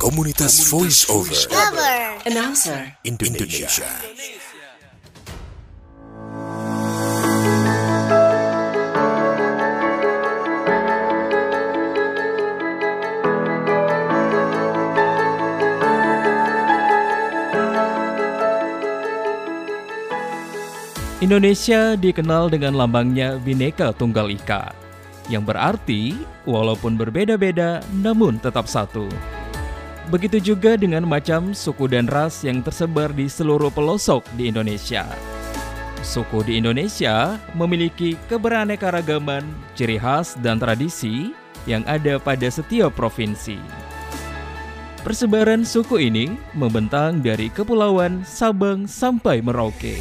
Komunitas 0.00 0.64
Voice 0.72 1.04
Over. 1.12 1.44
Announcer. 2.24 2.96
Indonesia. 3.04 3.84
Indonesia 21.20 21.92
dikenal 22.00 22.48
dengan 22.48 22.72
lambangnya 22.80 23.36
Bhinneka 23.36 23.92
Tunggal 23.92 24.32
Ika, 24.32 24.72
yang 25.28 25.44
berarti 25.44 26.16
walaupun 26.48 26.96
berbeda-beda 26.96 27.84
namun 28.00 28.40
tetap 28.40 28.64
satu. 28.64 29.04
Begitu 30.10 30.52
juga 30.52 30.74
dengan 30.74 31.06
macam 31.06 31.54
suku 31.54 31.86
dan 31.86 32.10
ras 32.10 32.42
yang 32.42 32.66
tersebar 32.66 33.14
di 33.14 33.30
seluruh 33.30 33.70
pelosok 33.70 34.26
di 34.34 34.50
Indonesia. 34.50 35.06
Suku 36.02 36.42
di 36.42 36.58
Indonesia 36.58 37.38
memiliki 37.54 38.18
keberaneka-ragaman, 38.26 39.46
ciri 39.78 40.02
khas, 40.02 40.34
dan 40.42 40.58
tradisi 40.58 41.30
yang 41.70 41.86
ada 41.86 42.18
pada 42.18 42.50
setiap 42.50 42.90
provinsi. 42.98 43.54
Persebaran 45.06 45.62
suku 45.62 46.10
ini 46.10 46.34
membentang 46.58 47.22
dari 47.22 47.46
kepulauan 47.46 48.26
Sabang 48.26 48.90
sampai 48.90 49.38
Merauke. 49.38 49.96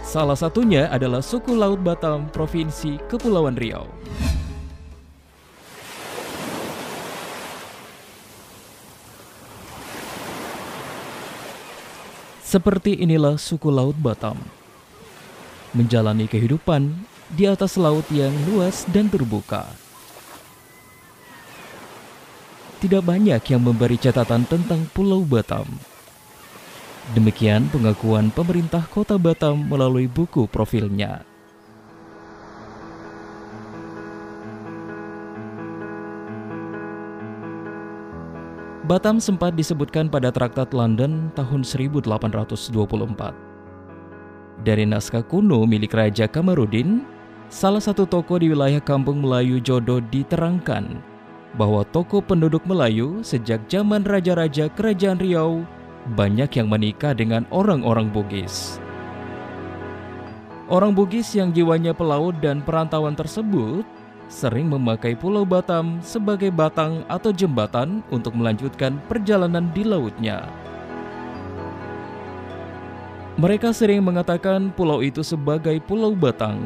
Salah 0.00 0.34
satunya 0.40 0.88
adalah 0.88 1.20
suku 1.20 1.52
Laut 1.52 1.84
Batam, 1.84 2.32
Provinsi 2.32 2.96
Kepulauan 3.12 3.60
Riau. 3.60 3.84
Seperti 12.48 12.96
inilah 12.96 13.36
suku 13.36 13.68
Laut 13.68 13.92
Batam. 14.00 14.40
Menjalani 15.76 16.24
kehidupan 16.24 16.96
di 17.28 17.44
atas 17.44 17.76
laut 17.76 18.08
yang 18.08 18.32
luas 18.48 18.88
dan 18.88 19.12
terbuka. 19.12 19.68
Tidak 22.80 23.04
banyak 23.04 23.44
yang 23.44 23.60
memberi 23.60 24.00
catatan 24.00 24.48
tentang 24.48 24.88
Pulau 24.96 25.28
Batam. 25.28 25.68
Demikian 27.12 27.68
pengakuan 27.68 28.32
pemerintah 28.32 28.88
kota 28.88 29.20
Batam 29.20 29.68
melalui 29.68 30.08
buku 30.08 30.48
profilnya. 30.48 31.27
Batam 38.88 39.20
sempat 39.20 39.52
disebutkan 39.52 40.08
pada 40.08 40.32
Traktat 40.32 40.72
London 40.72 41.28
tahun 41.36 41.60
1824. 41.60 42.72
Dari 44.64 44.88
naskah 44.88 45.20
kuno 45.28 45.68
milik 45.68 45.92
Raja 45.92 46.24
Kamarudin, 46.24 47.04
salah 47.52 47.84
satu 47.84 48.08
toko 48.08 48.40
di 48.40 48.48
wilayah 48.48 48.80
Kampung 48.80 49.20
Melayu 49.20 49.60
Jodo 49.60 50.00
diterangkan 50.00 51.04
bahwa 51.60 51.84
toko 51.92 52.24
penduduk 52.24 52.64
Melayu 52.64 53.20
sejak 53.20 53.60
zaman 53.68 54.08
raja-raja 54.08 54.72
kerajaan 54.72 55.20
Riau 55.20 55.68
banyak 56.16 56.48
yang 56.56 56.72
menikah 56.72 57.12
dengan 57.12 57.44
orang-orang 57.52 58.08
Bugis. 58.08 58.80
Orang 60.72 60.96
Bugis 60.96 61.36
yang 61.36 61.52
jiwanya 61.52 61.92
pelaut 61.92 62.40
dan 62.40 62.64
perantauan 62.64 63.12
tersebut 63.12 63.84
sering 64.28 64.68
memakai 64.68 65.16
Pulau 65.16 65.48
Batam 65.48 66.04
sebagai 66.04 66.52
batang 66.52 67.02
atau 67.08 67.32
jembatan 67.32 68.04
untuk 68.12 68.36
melanjutkan 68.36 69.00
perjalanan 69.08 69.72
di 69.72 69.82
lautnya. 69.82 70.44
Mereka 73.38 73.70
sering 73.70 74.02
mengatakan 74.02 74.74
pulau 74.74 74.98
itu 74.98 75.22
sebagai 75.22 75.78
Pulau 75.86 76.10
Batang. 76.10 76.58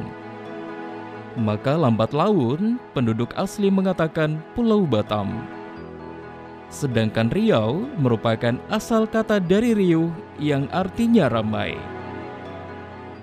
Maka 1.36 1.76
lambat 1.76 2.16
laun, 2.16 2.80
penduduk 2.96 3.32
asli 3.36 3.68
mengatakan 3.68 4.40
Pulau 4.56 4.88
Batam. 4.88 5.28
Sedangkan 6.72 7.28
Riau 7.28 7.84
merupakan 8.00 8.56
asal 8.72 9.04
kata 9.04 9.36
dari 9.36 9.76
riuh 9.76 10.08
yang 10.40 10.64
artinya 10.72 11.28
ramai. 11.28 11.76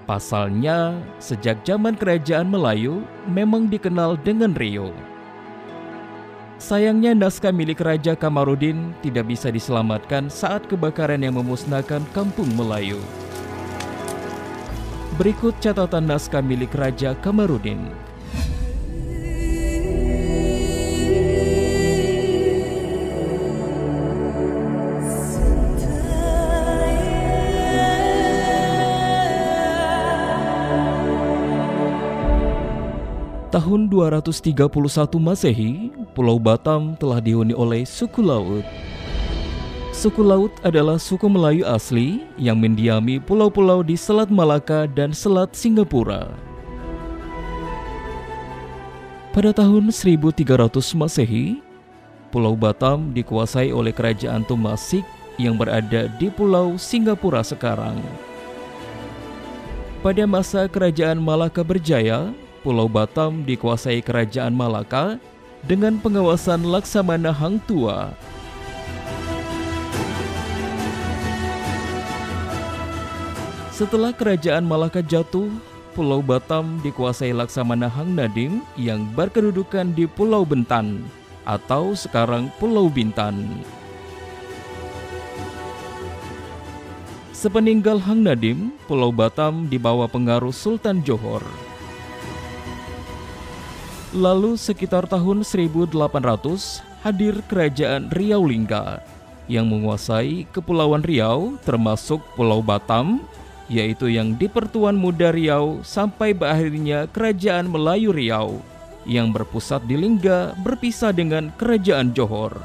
Pasalnya, 0.10 0.98
sejak 1.22 1.62
zaman 1.62 1.94
kerajaan 1.94 2.50
Melayu 2.50 3.06
memang 3.30 3.70
dikenal 3.70 4.18
dengan 4.18 4.58
Rio. 4.58 4.90
Sayangnya 6.58 7.14
naskah 7.14 7.54
milik 7.54 7.78
Raja 7.78 8.18
Kamarudin 8.18 8.98
tidak 9.06 9.30
bisa 9.30 9.54
diselamatkan 9.54 10.26
saat 10.34 10.66
kebakaran 10.66 11.22
yang 11.22 11.38
memusnahkan 11.38 12.02
kampung 12.10 12.50
Melayu. 12.58 12.98
Berikut 15.22 15.54
catatan 15.62 16.10
naskah 16.10 16.42
milik 16.42 16.74
Raja 16.74 17.14
Kamarudin. 17.22 18.09
Tahun 33.60 33.92
231 33.92 35.20
Masehi, 35.20 35.92
Pulau 36.16 36.40
Batam 36.40 36.96
telah 36.96 37.20
dihuni 37.20 37.52
oleh 37.52 37.84
suku 37.84 38.24
laut. 38.24 38.64
Suku 39.92 40.24
laut 40.24 40.56
adalah 40.64 40.96
suku 40.96 41.28
Melayu 41.28 41.68
asli 41.68 42.24
yang 42.40 42.56
mendiami 42.56 43.20
pulau-pulau 43.20 43.84
di 43.84 44.00
Selat 44.00 44.32
Malaka 44.32 44.88
dan 44.88 45.12
Selat 45.12 45.60
Singapura. 45.60 46.32
Pada 49.36 49.52
tahun 49.52 49.92
1300 49.92 50.96
Masehi, 50.96 51.60
Pulau 52.32 52.56
Batam 52.56 53.12
dikuasai 53.12 53.76
oleh 53.76 53.92
Kerajaan 53.92 54.48
Tumasik 54.48 55.04
yang 55.36 55.60
berada 55.60 56.08
di 56.16 56.32
Pulau 56.32 56.80
Singapura 56.80 57.44
sekarang. 57.44 58.00
Pada 60.00 60.24
masa 60.24 60.64
Kerajaan 60.72 61.20
Malaka 61.20 61.60
berjaya, 61.60 62.32
Pulau 62.60 62.92
Batam 62.92 63.48
dikuasai 63.48 64.04
Kerajaan 64.04 64.52
Malaka 64.52 65.16
dengan 65.64 65.96
pengawasan 65.96 66.68
Laksamana 66.68 67.32
Hang 67.32 67.60
Tua. 67.64 68.12
Setelah 73.72 74.12
Kerajaan 74.12 74.68
Malaka 74.68 75.00
jatuh, 75.00 75.48
Pulau 75.96 76.20
Batam 76.20 76.84
dikuasai 76.84 77.32
Laksamana 77.32 77.88
Hang 77.88 78.12
Nadim 78.12 78.60
yang 78.76 79.08
berkedudukan 79.16 79.96
di 79.96 80.04
Pulau 80.04 80.44
Bentan 80.44 81.08
atau 81.48 81.96
sekarang 81.96 82.52
Pulau 82.60 82.92
Bintan. 82.92 83.40
Sepeninggal 87.32 88.04
Hang 88.04 88.28
Nadim, 88.28 88.76
Pulau 88.84 89.16
Batam 89.16 89.72
dibawa 89.72 90.12
pengaruh 90.12 90.52
Sultan 90.52 91.00
Johor. 91.08 91.69
Lalu 94.10 94.58
sekitar 94.58 95.06
tahun 95.06 95.46
1800 95.46 95.94
hadir 97.06 97.46
kerajaan 97.46 98.10
Riau 98.10 98.42
Lingga 98.42 99.06
yang 99.46 99.70
menguasai 99.70 100.50
Kepulauan 100.50 101.06
Riau 101.06 101.62
termasuk 101.62 102.18
Pulau 102.34 102.66
Batam 102.66 103.22
yaitu 103.70 104.10
yang 104.10 104.34
di 104.34 104.50
Pertuan 104.50 104.98
Muda 104.98 105.30
Riau 105.30 105.86
sampai 105.86 106.34
berakhirnya 106.34 107.06
Kerajaan 107.14 107.70
Melayu 107.70 108.10
Riau 108.10 108.58
yang 109.06 109.30
berpusat 109.30 109.86
di 109.86 109.94
Lingga 109.94 110.58
berpisah 110.58 111.14
dengan 111.14 111.54
Kerajaan 111.54 112.10
Johor. 112.10 112.58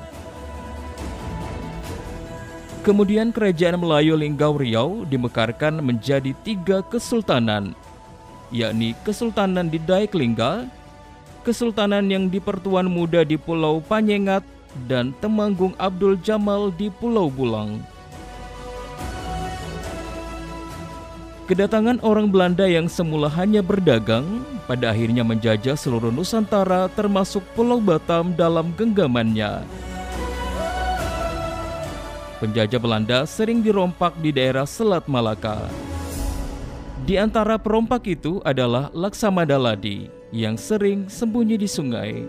Kemudian 2.88 3.36
Kerajaan 3.36 3.76
Melayu 3.84 4.16
Linggau 4.16 4.56
Riau 4.56 5.04
dimekarkan 5.04 5.84
menjadi 5.84 6.32
tiga 6.40 6.80
kesultanan, 6.88 7.76
yakni 8.48 8.96
Kesultanan 9.04 9.68
di 9.68 9.76
Daik 9.80 10.16
Lingga, 10.16 10.68
Kesultanan 11.44 12.08
yang 12.08 12.32
di 12.32 12.40
Pertuan 12.40 12.88
Muda 12.88 13.20
di 13.20 13.36
Pulau 13.36 13.84
Panyengat, 13.84 14.40
dan 14.88 15.12
Temanggung 15.20 15.76
Abdul 15.76 16.18
Jamal 16.24 16.72
di 16.74 16.88
Pulau 16.88 17.28
Bulang. 17.28 17.78
Kedatangan 21.44 22.00
orang 22.00 22.32
Belanda 22.32 22.64
yang 22.64 22.88
semula 22.88 23.28
hanya 23.36 23.60
berdagang, 23.60 24.24
pada 24.64 24.96
akhirnya 24.96 25.20
menjajah 25.20 25.76
seluruh 25.76 26.08
Nusantara 26.08 26.88
termasuk 26.96 27.44
Pulau 27.52 27.76
Batam 27.76 28.32
dalam 28.32 28.72
genggamannya. 28.72 29.60
Penjajah 32.40 32.80
Belanda 32.80 33.28
sering 33.28 33.60
dirompak 33.60 34.16
di 34.24 34.32
daerah 34.32 34.64
Selat 34.64 35.04
Malaka. 35.04 35.68
Di 37.04 37.20
antara 37.20 37.60
perompak 37.60 38.08
itu 38.08 38.40
adalah 38.40 38.88
Laksamana 38.96 39.60
Ladi 39.60 40.23
yang 40.34 40.58
sering 40.58 41.06
sembunyi 41.06 41.54
di 41.54 41.70
sungai. 41.70 42.26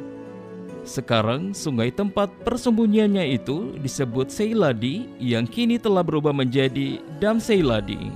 Sekarang 0.86 1.58
sungai 1.58 1.90
tempat 1.90 2.30
persembunyiannya 2.46 3.34
itu 3.34 3.74
disebut 3.82 4.30
Seiladi 4.30 5.10
yang 5.18 5.50
kini 5.50 5.82
telah 5.82 6.06
berubah 6.06 6.30
menjadi 6.30 7.02
Dam 7.18 7.42
Seiladi. 7.42 8.14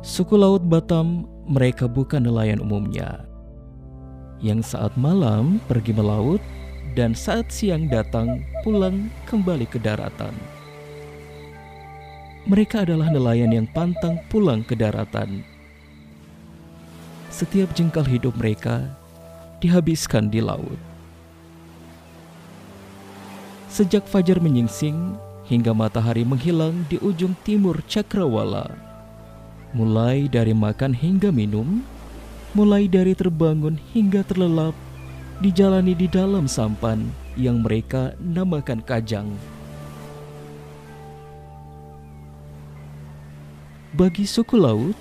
Suku 0.00 0.40
Laut 0.40 0.64
Batam 0.64 1.28
mereka 1.44 1.84
bukan 1.84 2.24
nelayan 2.24 2.64
umumnya. 2.64 3.28
Yang 4.40 4.72
saat 4.72 4.96
malam 4.96 5.60
pergi 5.68 5.92
melaut 5.92 6.40
dan 6.96 7.12
saat 7.12 7.52
siang 7.52 7.84
datang 7.92 8.40
pulang 8.64 9.12
kembali 9.28 9.68
ke 9.68 9.76
daratan. 9.76 10.32
Mereka 12.48 12.88
adalah 12.88 13.12
nelayan 13.12 13.52
yang 13.52 13.68
pantang 13.76 14.16
pulang 14.32 14.64
ke 14.64 14.72
daratan 14.72 15.44
setiap 17.38 17.70
jengkal 17.70 18.02
hidup 18.02 18.34
mereka 18.34 18.82
dihabiskan 19.62 20.26
di 20.26 20.42
laut. 20.42 20.74
Sejak 23.70 24.10
fajar 24.10 24.42
menyingsing 24.42 25.14
hingga 25.46 25.70
matahari 25.70 26.26
menghilang 26.26 26.82
di 26.90 26.98
ujung 26.98 27.38
timur 27.46 27.78
cakrawala, 27.86 28.74
mulai 29.70 30.26
dari 30.26 30.50
makan 30.50 30.90
hingga 30.90 31.30
minum, 31.30 31.86
mulai 32.58 32.90
dari 32.90 33.14
terbangun 33.14 33.78
hingga 33.94 34.26
terlelap, 34.26 34.74
dijalani 35.38 35.94
di 35.94 36.10
dalam 36.10 36.50
sampan 36.50 37.06
yang 37.38 37.62
mereka 37.62 38.18
namakan 38.18 38.82
kajang. 38.82 39.30
Bagi 43.94 44.26
suku 44.26 44.58
laut, 44.58 44.98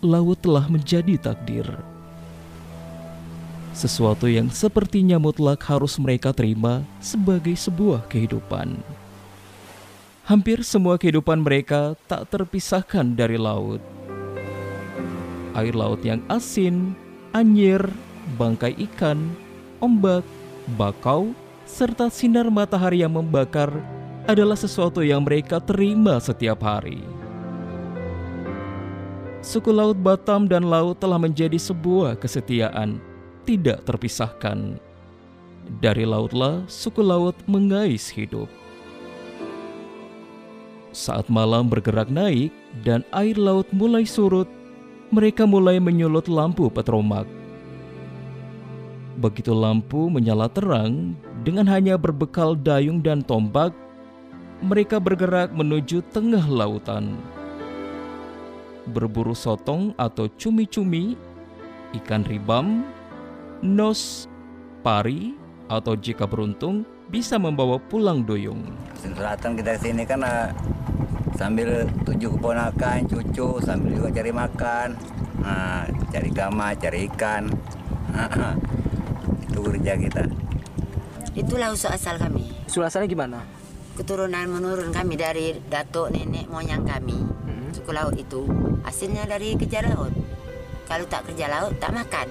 laut 0.00 0.40
telah 0.40 0.64
menjadi 0.64 1.20
takdir. 1.20 1.68
Sesuatu 3.76 4.26
yang 4.26 4.48
sepertinya 4.48 5.20
mutlak 5.20 5.60
harus 5.68 6.00
mereka 6.00 6.32
terima 6.32 6.82
sebagai 6.98 7.52
sebuah 7.54 8.08
kehidupan. 8.08 8.80
Hampir 10.24 10.64
semua 10.64 10.96
kehidupan 10.96 11.44
mereka 11.44 11.94
tak 12.08 12.32
terpisahkan 12.32 13.12
dari 13.12 13.36
laut. 13.36 13.80
Air 15.52 15.74
laut 15.76 16.00
yang 16.00 16.24
asin, 16.32 16.96
anyir, 17.36 17.82
bangkai 18.40 18.74
ikan, 18.90 19.32
ombak, 19.84 20.24
bakau, 20.80 21.36
serta 21.68 22.08
sinar 22.08 22.48
matahari 22.48 23.04
yang 23.04 23.14
membakar 23.14 23.70
adalah 24.24 24.56
sesuatu 24.56 25.02
yang 25.02 25.26
mereka 25.26 25.58
terima 25.58 26.22
setiap 26.22 26.62
hari 26.62 27.19
suku 29.40 29.72
Laut 29.72 29.96
Batam 29.96 30.44
dan 30.44 30.68
Laut 30.68 31.00
telah 31.00 31.16
menjadi 31.16 31.56
sebuah 31.56 32.20
kesetiaan, 32.20 33.00
tidak 33.48 33.84
terpisahkan. 33.88 34.76
Dari 35.80 36.02
lautlah 36.02 36.66
suku 36.66 36.98
laut 36.98 37.36
mengais 37.46 38.10
hidup. 38.10 38.50
Saat 40.90 41.30
malam 41.30 41.70
bergerak 41.70 42.10
naik 42.10 42.50
dan 42.82 43.06
air 43.14 43.38
laut 43.38 43.68
mulai 43.70 44.02
surut, 44.02 44.50
mereka 45.14 45.46
mulai 45.46 45.78
menyulut 45.78 46.26
lampu 46.26 46.66
petromak. 46.66 47.24
Begitu 49.22 49.54
lampu 49.54 50.10
menyala 50.10 50.50
terang, 50.50 51.14
dengan 51.46 51.70
hanya 51.70 51.94
berbekal 51.94 52.58
dayung 52.58 52.98
dan 52.98 53.22
tombak, 53.22 53.70
mereka 54.58 54.98
bergerak 54.98 55.54
menuju 55.54 56.02
tengah 56.10 56.42
lautan 56.50 57.14
berburu 58.90 59.32
sotong 59.32 59.94
atau 59.94 60.26
cumi-cumi, 60.34 61.14
ikan 62.02 62.26
ribam, 62.26 62.82
nos, 63.62 64.26
pari, 64.82 65.38
atau 65.70 65.94
jika 65.94 66.26
beruntung 66.26 66.82
bisa 67.06 67.38
membawa 67.38 67.78
pulang 67.78 68.26
duyung. 68.26 68.66
Selatan 68.98 69.54
kita 69.54 69.78
sini 69.78 70.02
kan 70.02 70.26
uh, 70.26 70.50
sambil 71.38 71.86
tujuh 72.02 72.34
keponakan, 72.36 73.06
cucu, 73.06 73.62
sambil 73.62 73.94
juga 73.94 74.10
cari 74.18 74.30
makan, 74.34 74.88
nah, 75.38 75.86
cari 76.10 76.30
gama, 76.34 76.74
cari 76.74 77.06
ikan. 77.14 77.46
Itu 79.46 79.58
kerja 79.62 79.94
kita. 79.94 80.22
Itulah 81.38 81.70
usaha 81.70 81.94
asal 81.94 82.18
kami. 82.18 82.50
Usul 82.66 82.82
asalnya 82.82 83.06
gimana? 83.06 83.38
Keturunan 83.94 84.50
menurun 84.50 84.90
kami 84.90 85.14
dari 85.14 85.54
datuk 85.70 86.10
nenek 86.10 86.50
moyang 86.50 86.82
kami. 86.82 87.29
Suku 87.90 87.98
laut 88.06 88.14
itu 88.14 88.46
hasilnya 88.86 89.26
dari 89.26 89.58
kerja 89.58 89.82
laut. 89.82 90.14
Kalau 90.86 91.10
tak 91.10 91.26
kerja 91.26 91.50
laut, 91.50 91.74
tak 91.82 91.90
makan. 91.90 92.30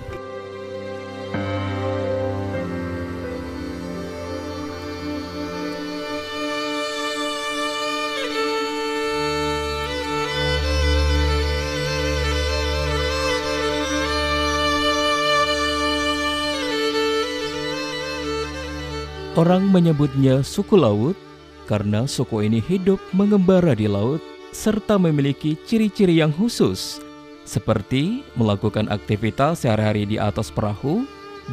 Orang 19.36 19.68
menyebutnya 19.68 20.40
suku 20.40 20.80
laut 20.80 21.20
karena 21.68 22.08
suku 22.08 22.48
ini 22.48 22.64
hidup 22.64 23.04
mengembara 23.12 23.76
di 23.76 23.92
laut 23.92 24.24
serta 24.52 24.98
memiliki 24.98 25.58
ciri-ciri 25.66 26.20
yang 26.20 26.34
khusus, 26.34 27.02
seperti 27.46 28.22
melakukan 28.38 28.90
aktivitas 28.90 29.66
sehari-hari 29.66 30.06
di 30.06 30.18
atas 30.22 30.54
perahu 30.54 31.06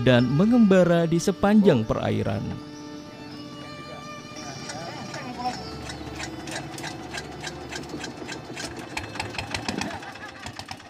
dan 0.05 0.29
mengembara 0.29 1.09
di 1.09 1.17
sepanjang 1.17 1.85
perairan. 1.85 2.45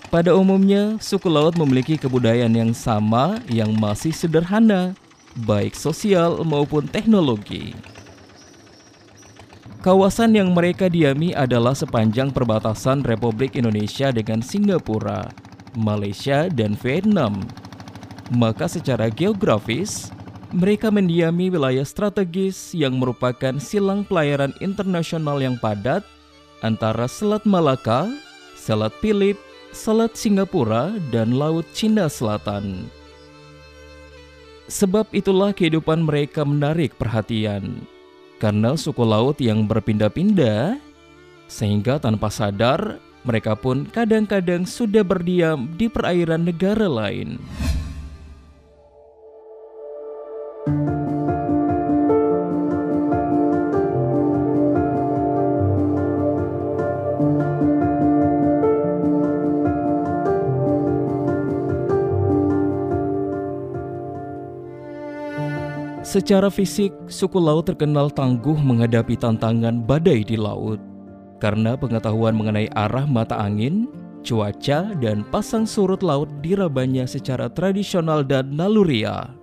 Pada 0.07 0.33
umumnya, 0.33 0.97
suku 0.97 1.29
laut 1.29 1.61
memiliki 1.61 2.01
kebudayaan 2.01 2.55
yang 2.57 2.73
sama 2.73 3.37
yang 3.53 3.75
masih 3.77 4.17
sederhana, 4.17 4.97
baik 5.45 5.77
sosial 5.77 6.41
maupun 6.41 6.89
teknologi. 6.89 7.77
Kawasan 9.87 10.35
yang 10.35 10.51
mereka 10.51 10.91
diami 10.91 11.31
adalah 11.31 11.71
sepanjang 11.71 12.35
perbatasan 12.35 13.07
Republik 13.07 13.55
Indonesia 13.55 14.11
dengan 14.11 14.43
Singapura, 14.43 15.31
Malaysia, 15.79 16.51
dan 16.51 16.75
Vietnam. 16.75 17.47
Maka 18.35 18.67
secara 18.67 19.07
geografis, 19.07 20.11
mereka 20.51 20.91
mendiami 20.91 21.55
wilayah 21.55 21.87
strategis 21.87 22.75
yang 22.75 22.99
merupakan 22.99 23.63
silang 23.63 24.03
pelayaran 24.03 24.51
internasional 24.59 25.39
yang 25.39 25.55
padat 25.55 26.03
antara 26.67 27.07
Selat 27.07 27.47
Malaka, 27.47 28.11
Selat 28.59 28.91
Philip, 28.99 29.39
Selat 29.71 30.19
Singapura, 30.19 30.99
dan 31.15 31.39
Laut 31.39 31.63
Cina 31.71 32.11
Selatan. 32.11 32.91
Sebab 34.67 35.15
itulah 35.15 35.55
kehidupan 35.55 36.03
mereka 36.03 36.43
menarik 36.43 36.99
perhatian 36.99 37.87
karena 38.37 38.77
suku 38.77 39.03
laut 39.03 39.41
yang 39.41 39.65
berpindah-pindah, 39.65 40.77
sehingga 41.47 41.97
tanpa 42.03 42.29
sadar 42.29 43.01
mereka 43.27 43.59
pun 43.59 43.89
kadang-kadang 43.91 44.63
sudah 44.63 45.03
berdiam 45.03 45.67
di 45.75 45.91
perairan 45.91 46.47
negara 46.47 46.87
lain. 46.87 47.43
Secara 66.07 66.47
fisik, 66.47 66.95
suku 67.11 67.35
laut 67.43 67.67
terkenal 67.67 68.07
tangguh 68.15 68.55
menghadapi 68.55 69.19
tantangan 69.19 69.83
badai 69.83 70.23
di 70.23 70.39
laut 70.39 70.79
karena 71.43 71.75
pengetahuan 71.75 72.31
mengenai 72.31 72.71
arah 72.79 73.03
mata 73.03 73.35
angin, 73.35 73.91
cuaca, 74.23 74.95
dan 75.03 75.27
pasang 75.35 75.67
surut 75.67 76.07
laut 76.07 76.31
dirabanya 76.47 77.11
secara 77.11 77.51
tradisional 77.51 78.23
dan 78.23 78.55
naluria. 78.55 79.35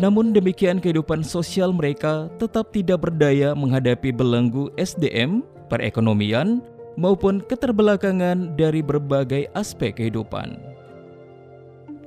Namun 0.00 0.32
demikian 0.32 0.80
kehidupan 0.80 1.20
sosial 1.20 1.76
mereka 1.76 2.32
tetap 2.40 2.72
tidak 2.72 3.04
berdaya 3.04 3.52
menghadapi 3.52 4.16
belenggu 4.16 4.72
SDM, 4.80 5.44
perekonomian, 5.68 6.64
maupun 6.96 7.44
keterbelakangan 7.44 8.56
dari 8.56 8.80
berbagai 8.80 9.52
aspek 9.52 9.92
kehidupan. 9.92 10.56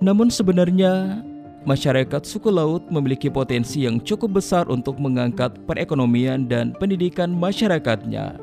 Namun 0.02 0.34
sebenarnya 0.34 1.22
masyarakat 1.68 2.24
suku 2.24 2.48
laut 2.48 2.88
memiliki 2.88 3.28
potensi 3.28 3.84
yang 3.84 4.00
cukup 4.00 4.40
besar 4.40 4.72
untuk 4.72 4.96
mengangkat 4.98 5.60
perekonomian 5.68 6.48
dan 6.48 6.72
pendidikan 6.80 7.28
masyarakatnya. 7.36 8.40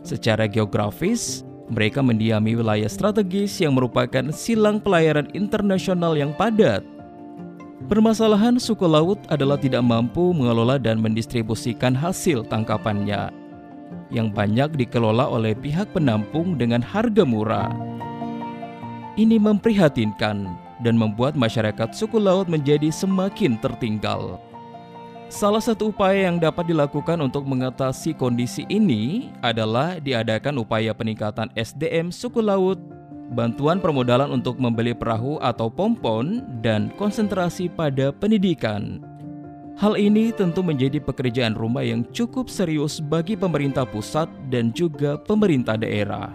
Secara 0.00 0.48
geografis, 0.48 1.44
mereka 1.68 2.00
mendiami 2.00 2.56
wilayah 2.56 2.88
strategis 2.88 3.60
yang 3.60 3.76
merupakan 3.76 4.32
silang 4.32 4.80
pelayaran 4.80 5.28
internasional 5.36 6.16
yang 6.16 6.32
padat. 6.32 6.80
Permasalahan 7.92 8.56
suku 8.56 8.88
laut 8.88 9.20
adalah 9.28 9.60
tidak 9.60 9.84
mampu 9.84 10.32
mengelola 10.32 10.80
dan 10.80 10.96
mendistribusikan 10.96 11.92
hasil 11.92 12.48
tangkapannya, 12.48 13.28
yang 14.08 14.32
banyak 14.32 14.72
dikelola 14.80 15.28
oleh 15.28 15.52
pihak 15.52 15.92
penampung 15.92 16.56
dengan 16.56 16.80
harga 16.80 17.22
murah. 17.26 17.68
Ini 19.12 19.36
memprihatinkan 19.36 20.61
dan 20.82 20.98
membuat 20.98 21.38
masyarakat 21.38 21.94
suku 21.94 22.18
laut 22.18 22.50
menjadi 22.50 22.90
semakin 22.90 23.56
tertinggal. 23.62 24.42
Salah 25.32 25.64
satu 25.64 25.88
upaya 25.88 26.28
yang 26.28 26.36
dapat 26.36 26.68
dilakukan 26.68 27.16
untuk 27.24 27.48
mengatasi 27.48 28.12
kondisi 28.12 28.68
ini 28.68 29.32
adalah 29.40 29.96
diadakan 29.96 30.60
upaya 30.60 30.92
peningkatan 30.92 31.48
SDM 31.56 32.12
suku 32.12 32.44
laut, 32.44 32.76
bantuan 33.32 33.80
permodalan 33.80 34.28
untuk 34.28 34.60
membeli 34.60 34.92
perahu 34.92 35.40
atau 35.40 35.72
pompon, 35.72 36.44
dan 36.60 36.92
konsentrasi 37.00 37.72
pada 37.72 38.12
pendidikan. 38.12 39.00
Hal 39.80 39.96
ini 39.96 40.36
tentu 40.36 40.60
menjadi 40.60 41.00
pekerjaan 41.00 41.56
rumah 41.56 41.80
yang 41.80 42.04
cukup 42.12 42.52
serius 42.52 43.00
bagi 43.00 43.32
pemerintah 43.32 43.88
pusat 43.88 44.28
dan 44.52 44.68
juga 44.76 45.16
pemerintah 45.16 45.80
daerah. 45.80 46.28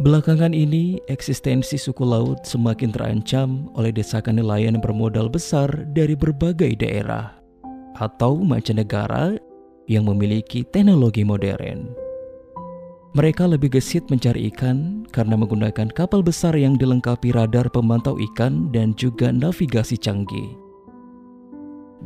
Belakangan 0.00 0.56
ini, 0.56 0.96
eksistensi 1.12 1.76
suku 1.76 2.00
laut 2.00 2.48
semakin 2.48 2.96
terancam 2.96 3.68
oleh 3.76 3.92
desakan 3.92 4.40
nelayan 4.40 4.80
bermodal 4.80 5.28
besar 5.28 5.68
dari 5.92 6.16
berbagai 6.16 6.80
daerah 6.80 7.36
atau 8.00 8.40
mancanegara 8.40 9.36
yang 9.84 10.08
memiliki 10.08 10.64
teknologi 10.72 11.28
modern. 11.28 11.92
Mereka 13.12 13.44
lebih 13.44 13.76
gesit 13.76 14.08
mencari 14.08 14.48
ikan 14.48 15.04
karena 15.12 15.36
menggunakan 15.36 15.92
kapal 15.92 16.24
besar 16.24 16.56
yang 16.56 16.80
dilengkapi 16.80 17.28
radar 17.36 17.68
pemantau 17.68 18.16
ikan 18.32 18.72
dan 18.72 18.96
juga 18.96 19.28
navigasi 19.28 20.00
canggih. 20.00 20.56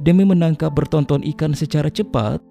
Demi 0.03 0.27
menangkap 0.27 0.75
bertonton 0.75 1.23
ikan 1.23 1.55
secara 1.55 1.87
cepat, 1.87 2.43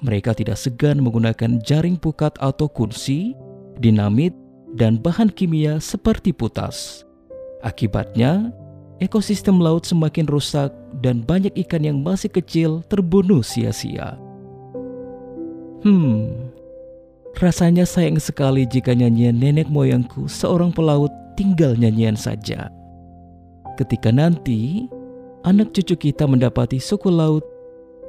mereka 0.00 0.32
tidak 0.32 0.56
segan 0.56 1.04
menggunakan 1.04 1.60
jaring 1.60 2.00
pukat 2.00 2.32
atau 2.40 2.72
kunci, 2.72 3.36
dinamit, 3.76 4.32
dan 4.74 5.00
bahan 5.00 5.32
kimia 5.32 5.80
seperti 5.80 6.34
putas. 6.34 7.06
Akibatnya, 7.64 8.52
ekosistem 9.00 9.58
laut 9.62 9.86
semakin 9.86 10.26
rusak 10.26 10.70
dan 11.00 11.22
banyak 11.22 11.54
ikan 11.66 11.86
yang 11.86 11.98
masih 12.02 12.28
kecil 12.28 12.82
terbunuh 12.86 13.40
sia-sia. 13.40 14.18
Hmm, 15.86 16.50
rasanya 17.38 17.86
sayang 17.86 18.18
sekali 18.18 18.66
jika 18.66 18.92
nyanyian 18.92 19.38
nenek 19.38 19.70
moyangku 19.70 20.26
seorang 20.26 20.74
pelaut 20.74 21.10
tinggal 21.38 21.78
nyanyian 21.78 22.18
saja. 22.18 22.66
Ketika 23.78 24.10
nanti 24.10 24.90
anak 25.46 25.70
cucu 25.70 26.10
kita 26.10 26.26
mendapati 26.26 26.82
suku 26.82 27.14
laut, 27.14 27.46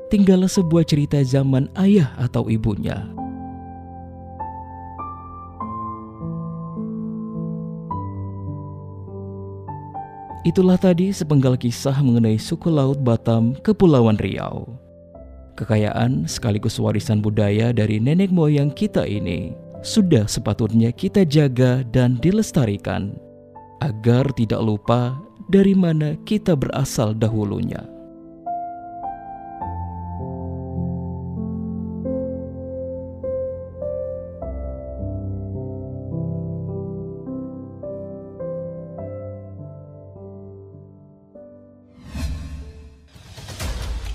tinggallah 0.09 0.49
sebuah 0.49 0.81
cerita 0.81 1.21
zaman 1.21 1.69
ayah 1.77 2.09
atau 2.17 2.49
ibunya. 2.49 3.05
Itulah 10.47 10.79
tadi 10.79 11.11
sepenggal 11.11 11.59
kisah 11.59 11.99
mengenai 11.99 12.39
suku 12.39 12.71
laut 12.71 13.03
Batam, 13.03 13.59
Kepulauan 13.59 14.15
Riau. 14.15 14.71
Kekayaan 15.59 16.23
sekaligus 16.31 16.79
warisan 16.79 17.19
budaya 17.19 17.75
dari 17.75 17.99
nenek 17.99 18.31
moyang 18.31 18.71
kita 18.71 19.03
ini 19.03 19.51
sudah 19.83 20.23
sepatutnya 20.31 20.95
kita 20.95 21.27
jaga 21.27 21.83
dan 21.91 22.15
dilestarikan 22.23 23.19
agar 23.83 24.31
tidak 24.39 24.63
lupa 24.63 25.19
dari 25.51 25.75
mana 25.75 26.15
kita 26.23 26.55
berasal 26.55 27.11
dahulunya. 27.11 27.98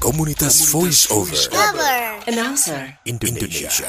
Komunitas 0.04 0.68
Voice 0.70 1.10
Over 1.10 1.48
Announcer. 2.26 2.98
Indonesia. 3.06 3.88